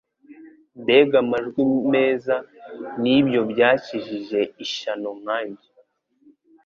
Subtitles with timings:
[0.81, 1.61] Mbega amajwi
[1.93, 2.35] meza
[3.01, 5.69] n'Ibyo byakijije ishyano nkanjye